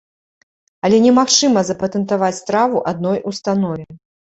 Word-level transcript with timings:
Але 0.89 0.97
немагчыма 1.03 1.59
запатэнтаваць 1.69 2.33
страву 2.41 2.85
адной 2.95 3.23
установе. 3.35 3.89